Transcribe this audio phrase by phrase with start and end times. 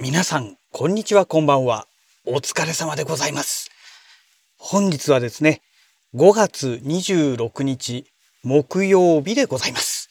[0.00, 1.86] 皆さん、こんにちは、こんばんは。
[2.26, 3.70] お疲れ様でございます。
[4.58, 5.62] 本日はですね、
[6.16, 8.04] 5月26日、
[8.42, 10.10] 木曜日でございます。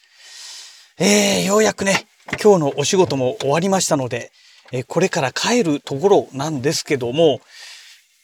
[0.98, 2.06] えー、ようやくね、
[2.42, 4.32] 今日のお仕事も終わりましたので、
[4.72, 7.42] えー、これから帰るところなんですけども、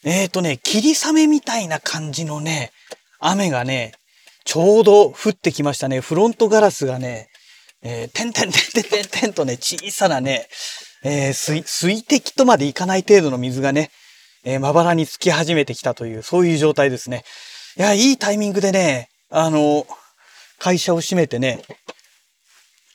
[0.03, 2.73] えっ、ー、とね、霧雨みたいな感じのね、
[3.19, 3.93] 雨がね、
[4.47, 6.01] ちょうど降ってきましたね。
[6.01, 7.29] フロントガラスがね、
[7.83, 10.49] えー、てんてんてんてんてんてんとね、小さなね、
[11.03, 13.91] えー、水、水滴とまでいかない程度の水がね、
[14.45, 17.25] えー、まばらにつき始めてきたという、そういう状態ですね。
[17.77, 19.87] いや、いいタイミングでね、あの、
[20.59, 21.63] 会社を閉めてね、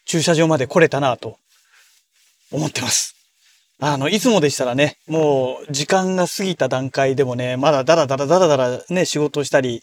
[0.06, 1.38] 駐車場まで来れたなと
[2.52, 3.16] 思ってます。
[3.80, 9.82] あの、いつもでしたらね、もう時間が過ぎた段階でもね、まだダラダラダラダラね、仕事をしたり、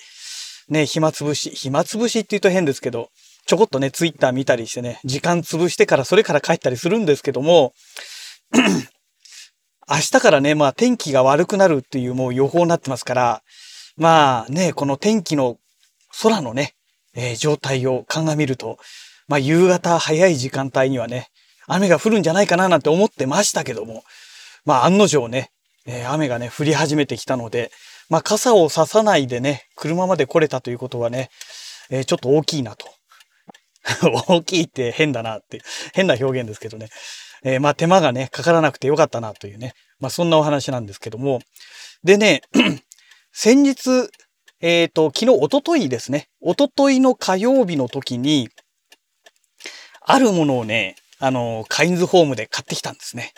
[0.69, 3.11] ね、暇つぶし、暇つぶしって言うと変ですけど、
[3.47, 7.73] ちょこっとね、ツイッター見たりしてね、時間潰してからそれから帰ったりするんですけども、
[9.89, 13.43] 明日からね、まあ天気が悪くなるっていうもう予報になってますから、
[13.97, 15.59] まあね、この天気の
[16.23, 16.75] 空のね、
[17.15, 18.79] えー、状態を鑑みると、
[19.29, 21.29] まあ夕方早い時間帯にはね、
[21.67, 24.03] 雨が降るんじゃないかななんて思ってましたけども、
[24.65, 25.51] まあ案の定ね、
[25.87, 27.71] えー、雨がね、降り始めてきたので、
[28.09, 31.31] まあ傘を差さないでね、車まで来れたということはね、
[31.91, 32.87] えー、ちょっと大きいなと。
[34.29, 35.61] 大きいって変だなって、
[35.93, 36.89] 変な表現ですけどね。
[37.45, 39.75] えー、まあ手間がね、かからなくてよかったなというね。
[40.01, 41.41] まあそんなお話なんですけども。
[42.05, 42.43] でね、
[43.33, 44.09] 先日、
[44.61, 46.29] えっ、ー、と、昨日、おとといですね。
[46.41, 48.49] おとといの火曜日の時に、
[50.01, 53.33] あるものをね、あの、カインズホームで買ってきたんですね。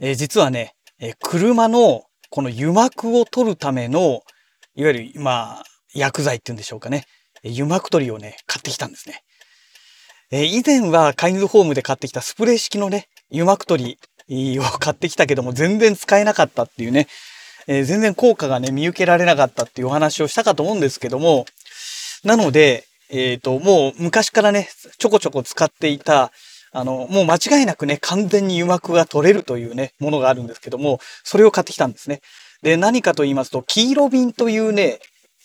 [0.00, 4.22] えー、実はね、え、車のこの油膜を取るための、
[4.74, 7.04] いわゆる、まあ、薬剤っていうんでしょうかね。
[7.44, 9.22] 油膜取りをね、買ってきたんですね。
[10.30, 17.08] え、以前はカインズホームで買ってきたスプレー式のね、油膜取りを買ってきたけども全然使えなかったっていうね、
[17.66, 21.46] えー、全然効果がね、見受けられなかったっていうお話をしたかと思うんですけども、
[22.24, 26.32] なので、えっ、ー、と、もう昔からね、ちょこちょこ使っていた、
[26.72, 32.20] あの、もう間違いなくね、完全に油膜が取れるというね、ものがあるんですけども、それを買ってきたんですね。
[32.62, 34.98] で、何かと言いますと、黄色瓶というね、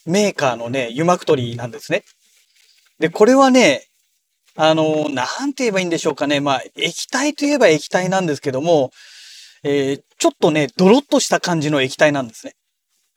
[0.05, 2.03] メーカーのね、油膜取りなんですね。
[2.99, 3.83] で、これはね、
[4.59, 6.39] あの、なんて言えばいいんでしょうかね。
[6.39, 8.91] まあ、液体といえば液体なんですけども、
[9.63, 12.53] えー、ちょっとね、ドロッとした感じの液体なんですね。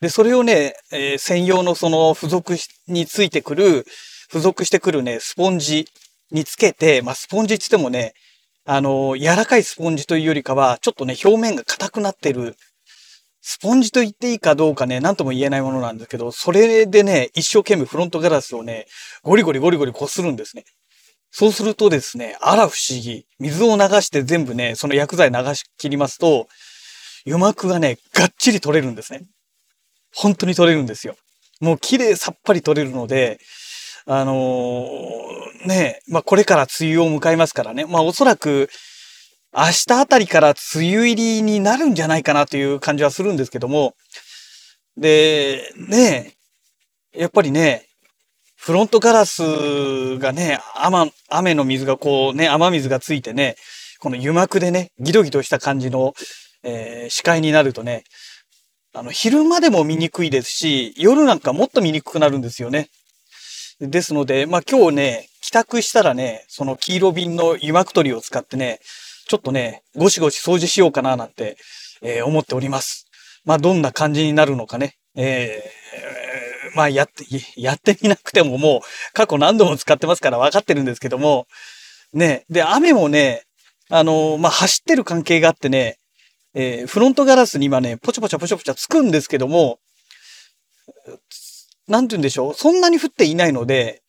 [0.01, 2.55] で、それをね、えー、専用のその付属
[2.87, 3.85] についてくる、
[4.29, 5.87] 付属してくるね、スポンジ
[6.31, 8.13] につけて、まあ、スポンジって言ってもね、
[8.65, 12.55] あの、柔らかいスポンジというよりかは、ちょっとね、表面が硬くなってる、
[13.41, 18.85] スポンジと言っていいかどうかね、なんとも言えないものなんですけど、それでね、一生懸命フロントガラスをね、
[19.23, 20.63] ゴリゴリゴリゴリ擦るんですね。
[21.31, 23.25] そうするとですね、あら不思議。
[23.39, 26.47] 水を流して全部ね、その薬剤流し切りますと、
[27.25, 29.23] 油膜がね、がっちり取れるんですね。
[30.13, 31.15] 本当に取れるんですよ。
[31.61, 33.39] もう綺麗さっぱり取れるので、
[34.05, 37.85] あのー、ね、まあこれから梅雨を迎えますからね。
[37.85, 38.69] まあおそらく、
[39.53, 43.93] 明日あたりから梅雨入りになるんじゃないかなという感じはするんですけども、
[44.97, 46.33] で、ね、
[47.13, 47.87] やっぱりね、
[48.61, 53.55] フロントガラスがね、雨、雨の水がこうね、雨水がついてね、
[53.99, 56.13] この油膜でね、ギトギトした感じの、
[56.61, 58.03] えー、視界になるとね、
[58.93, 62.89] あの、昼間でも見にくいですし、夜なんかもっと見にくくなるんですよね。
[63.79, 68.79] ですので、まあ今日ね、帰宅したらね、その黄色瓶の油膜取りを使ってね、
[69.27, 71.57] ちょっとね、ゴシゴシ掃除しようかななんて、
[72.03, 73.07] えー、思っております。
[73.43, 76.20] まあどんな感じになるのかね、えー
[76.75, 78.81] まあやって、やってみなくてももう
[79.13, 81.47] 過去何度も使ってますから分かってるんですけども、
[82.13, 83.43] ね、で、雨もね、
[83.89, 85.97] あの、まあ走ってる関係があってね、
[86.53, 89.79] えー、フロントガラスに今ね、ポチャポチャポチャポチャつくんですけども、
[91.87, 94.01] なんて言うんでしょう、そんなに降っていないので、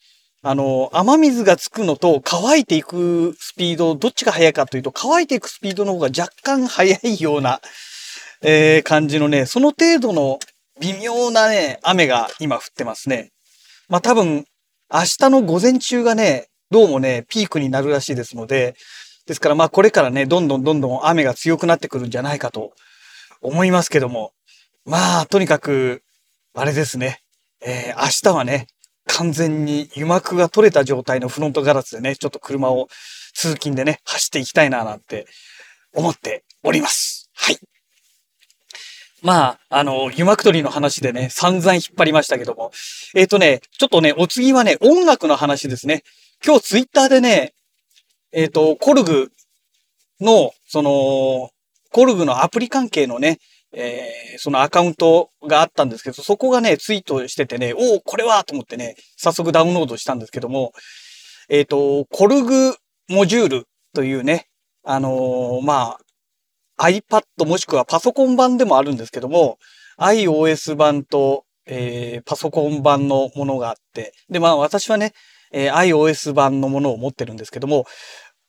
[0.44, 7.60] あの、雨水がつくのと乾いていくスピード、どっちが速いかというと、乾いていくスピードの方が若干速いような、
[8.42, 10.40] えー、感じのね、その程度の
[10.82, 13.30] 微妙なね、雨が今降ってますね。
[13.88, 14.44] まあ多分、
[14.92, 18.74] 明日の午前中がね、どうもね、ピークになるらしいですので、
[19.26, 22.72] ですからまあこれからね、どんどんどんどん雨が強くなってくるんじゃないかと
[23.40, 24.32] 思いますけども、
[24.84, 26.02] まあとにかく、
[26.52, 27.20] あれですね、
[27.64, 28.66] えー、明日はね、
[29.06, 32.88] 完全に油膜が取れた状態のフロントガラスでね、ちょっと車を
[33.34, 35.26] 通勤でね、走っていきたいななんて
[35.94, 37.30] 思っております。
[37.34, 37.71] はい。
[39.22, 42.72] まあ、あの、湯まく取りの話でね、散々引っ張りましたけども。
[43.14, 46.02] えっ、ー、とね、ちょっとね、お次はね、音楽の話ですね。
[46.44, 47.54] 今日ツイッターでね、
[48.32, 49.30] えっ、ー、と、コルグ
[50.20, 51.50] の、その、
[51.92, 53.38] コルグのアプリ関係のね、
[53.74, 60.72] えー、そのアカウントがあったんですけど、そこがね、ツイートしててね、おお、これはと思ってね、早速ダウンロードしたんですけども、
[61.48, 62.74] えっ、ー、と、コルグ
[63.08, 64.48] モジュールというね、
[64.84, 66.00] あのー、まあ、
[66.82, 69.58] iPad もしくはパソコン版でもあるんですけども、
[69.98, 75.12] iOS 版と、えー、パソコン版のものがあって、で、まあ私はね、
[75.52, 77.86] えー、iOS 版のものを持ってるんですけども、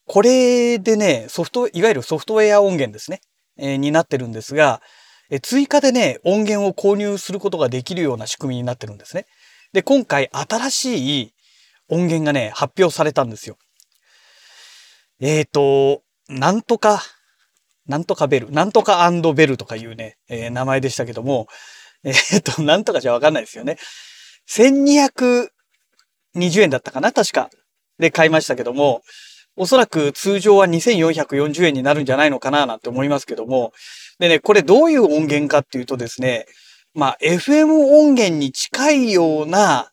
[0.08, 3.22] これでね、ソフト、いわゆるソフトウェア音源ですね、
[3.58, 4.82] えー、になってるんですが、
[5.30, 9.28] えー、追加でね、音源を購入することができるような仕組みになってるんですね。
[9.74, 11.34] で、今回新しい
[11.88, 13.58] 音源がね、発表されたんですよ。
[15.20, 17.02] えっ、ー、と、なんとか、
[17.88, 21.48] なんとかベル、なんとかベルとかいうね、えー、名前でしたけども、
[22.04, 23.78] えっ、と、なんとかじゃわかんないですよね。
[24.50, 25.50] 1220
[26.62, 27.50] 円だったかな確か。
[28.00, 29.02] で買いましたけども、
[29.56, 33.72] おそらく通常は2440円になるんじゃないのかななんて思いますけども。
[34.20, 36.46] でね、これどういう音源かっていうとですね、
[36.94, 39.92] まあ、FM 音源に近いような、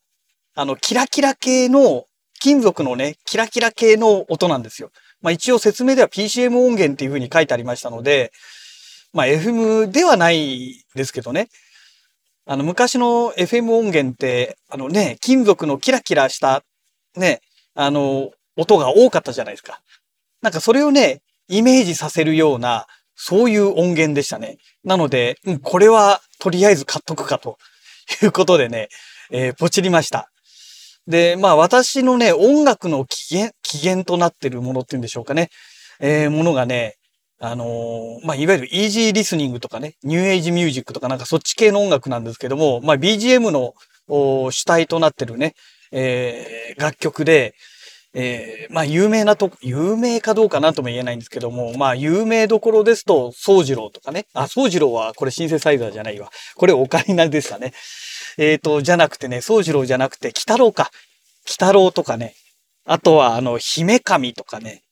[0.55, 2.05] あの、キラキラ系の、
[2.41, 4.91] 金属のね、キラキラ系の音なんですよ。
[5.23, 8.33] まあ一応説明では PCM 音源っていうふうに書いてありましたので、
[9.13, 11.49] まあ FM ではないですけどね。
[12.47, 16.65] あの昔の FM 音源って、あのね、金属のキラキラした
[17.17, 17.41] ね、
[17.75, 19.81] あの、音が多かったじゃないですか。
[20.43, 24.57] なんかそれをね、イメージさせるような、そういう音源でしたね。
[24.83, 27.59] なので、うん、これはとりあえず買っとくかと
[28.23, 28.89] いうことでね、
[29.31, 30.31] えー、ポチりました。
[31.11, 35.51] で、まあ私のね、音楽の起源、起源となってるものっていうんでしょうかね。
[35.99, 36.95] えー、ものがね、
[37.41, 43.75] あのー、まあいわゆるイージーリスニングとかね、ニューエイジミュージックとかなんかそっち系の音楽なんですけども、まあ BGM の
[44.09, 45.55] 主体となってるね、
[45.91, 47.55] えー、楽曲で、
[48.15, 54.27] えー、まあ有名なと、有名かどうかなとも言えないんですけども、まあ有名どころですと、宗次郎とかね。
[54.33, 56.31] あ、宗次郎はこれシンセサイザーじゃないわ。
[56.57, 57.73] これオカリナでしたね。
[58.41, 60.91] えっ、ー、と、じゃなくてね、宗次郎じゃなくて、鬼太郎か。
[61.45, 62.35] 鬼太郎とかね。
[62.87, 64.83] あとは、あの、姫神とかね。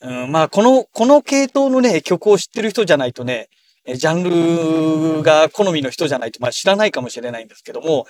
[0.00, 3.48] うん、まあ、この、この系統のね、曲を知ってる人じゃないとね、
[3.96, 8.06] ジャンルが好みの人じゃないと、まあ知らないかもしれないんですけども、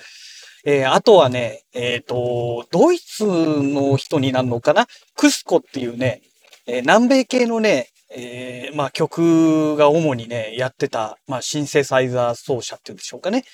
[0.64, 4.86] えー、あとはね、えっ、ー、と、ドイツの人になるのかな？
[5.14, 6.22] クスコっていうね、
[6.66, 13.44] えー、南米系のね、え、まあ曲が主にね、やってた、まあシンセサイザー奏者っていうんでしょうかね。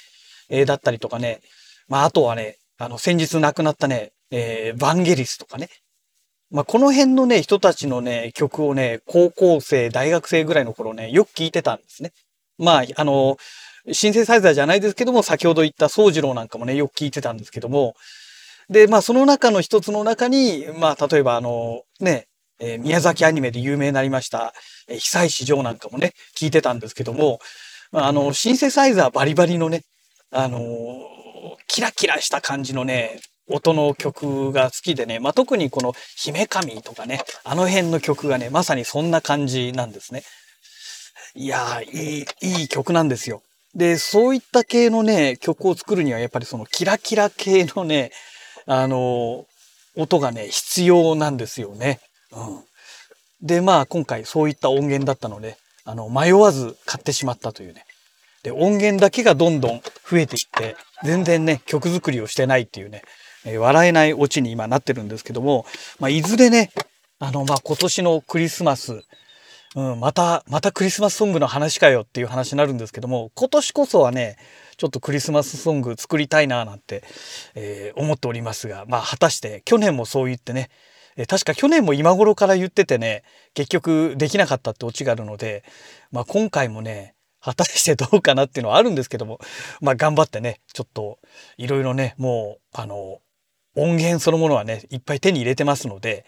[0.48, 1.40] えー、だったりとかね。
[1.88, 5.68] まあ、あとはね、あの、先日亡くなったね、えー、バンゲリスとかね。
[6.50, 12.12] まあ、この辺のね、人たちのね、曲をね、高校生、大学生ぐらいの頃ね、よく聞いてたんですね。
[12.58, 13.38] まあ、あの、
[13.90, 17.94] シンセサイザーじゃないですけども、先ほど言った宗次郎なんかもね、よく聞いてたんですけども、
[18.68, 22.28] で、まあ、その中の一つの中に、まあ、例えばあの、ね、
[22.60, 24.54] えー、宮崎アニメで有名になりました、
[24.88, 27.40] えー、久石譲なんかもね、聞いてたんですけども、
[27.92, 29.82] あの、シンセサイザーバリバリのね、
[30.32, 30.58] あの
[31.68, 40.22] キラキラした感じのね、音の曲が好きでね、まあ、特にこの姫神とかね、あの辺の曲がね、まさにそんな感じなんですね。
[41.34, 43.42] いやー、いい、いい曲なんですよ。
[43.74, 48.10] で、そういった系のね、曲を作るにはやっぱりそのキラキラ系のね、
[48.66, 49.46] あの
[49.96, 52.00] 音がね、必要なんですよね。
[52.32, 52.64] うん。
[53.40, 57.84] で、まあ今回そういった音源だったので、あの、迷わず買ってしまったというね。
[58.42, 63.02] で、音源だけがどんどん増えていって、全然ね、曲作りをしてないっていうね、
[63.44, 65.66] えー、笑えないオチに今なってるんですけども、
[65.98, 66.70] まあ、いずれね、
[67.18, 69.02] あの、まあ、今年のクリスマス、
[69.74, 74.36] うん、また、またクリスマスソングの話かよっていう話になるんですけども、今年こそはね、
[74.76, 77.04] ちょっとクリスマスソング作りたいななんて、
[77.54, 80.70] えー、思っておりますが、まあ、果たして去年もそう言ってね、
[81.16, 83.22] え確か去年も今頃から言っててね、
[83.54, 85.62] 結局できなかったってオチがあるので、
[86.10, 89.40] まあ、今回もね、果たしてどうかなっていうのはあるんですけども、
[89.80, 91.18] まあ頑張ってね、ちょっと
[91.58, 93.20] いろいろね、もう、あの、
[93.74, 96.24] 音源そのものはね、いっぱい手に入れてますので、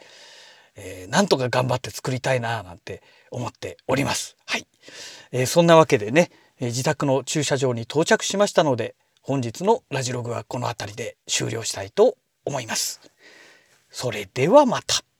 [0.76, 4.36] えー、なんとか頑張って作りたいななんて思っております。
[4.46, 4.66] はい。
[5.30, 6.30] えー、そんなわけでね、
[6.60, 13.00] え、自宅の駐車場に到着しましたので、本日のラジログはこの辺りで終了したいと思います。
[13.90, 15.13] それではまた。